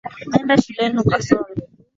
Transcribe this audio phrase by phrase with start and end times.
[0.31, 1.53] Nenda shule ukasome